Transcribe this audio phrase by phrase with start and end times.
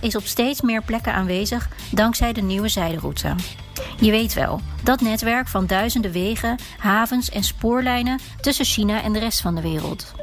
[0.00, 3.34] Is op steeds meer plekken aanwezig dankzij de nieuwe zijderoute.
[4.00, 9.18] Je weet wel, dat netwerk van duizenden wegen, havens en spoorlijnen tussen China en de
[9.18, 10.14] rest van de wereld.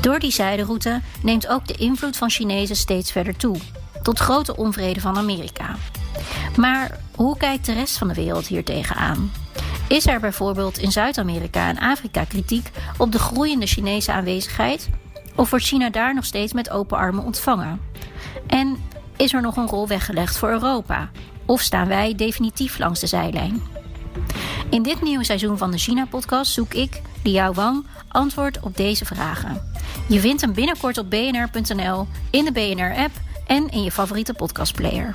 [0.00, 3.56] Door die zijderoute neemt ook de invloed van Chinezen steeds verder toe,
[4.02, 5.76] tot grote onvrede van Amerika.
[6.56, 9.30] Maar hoe kijkt de rest van de wereld hier tegenaan?
[9.88, 14.88] Is er bijvoorbeeld in Zuid-Amerika en Afrika kritiek op de groeiende Chinese aanwezigheid?
[15.34, 17.80] Of wordt China daar nog steeds met open armen ontvangen?
[18.46, 18.76] En
[19.16, 21.10] is er nog een rol weggelegd voor Europa?
[21.46, 23.62] Of staan wij definitief langs de zijlijn?
[24.70, 29.62] In dit nieuwe seizoen van de China-podcast zoek ik, Liao Wang, antwoord op deze vragen.
[30.08, 33.14] Je vindt hem binnenkort op bnr.nl, in de BNR-app
[33.46, 35.14] en in je favoriete podcastplayer.